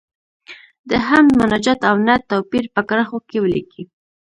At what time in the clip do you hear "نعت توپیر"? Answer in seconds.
2.05-2.65